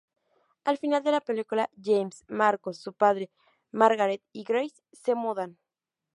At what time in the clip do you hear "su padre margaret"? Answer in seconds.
2.79-4.23